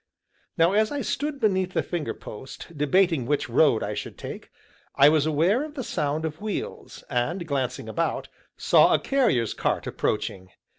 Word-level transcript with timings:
Now 0.57 0.71
as 0.71 0.91
I 0.91 1.01
stood 1.01 1.39
beneath 1.39 1.73
the 1.73 1.83
finger 1.83 2.15
post, 2.15 2.75
debating 2.75 3.27
which 3.27 3.47
road 3.47 3.83
I 3.83 3.93
should 3.93 4.17
take, 4.17 4.49
I 4.95 5.09
was 5.09 5.27
aware 5.27 5.63
of 5.63 5.75
the 5.75 5.83
sound 5.83 6.25
of 6.25 6.41
wheels, 6.41 7.03
and, 7.07 7.45
glancing 7.45 7.87
about, 7.87 8.27
saw 8.57 8.95
a 8.95 8.99
carrier's 8.99 9.53
cart 9.53 9.85
approaching. 9.85 10.49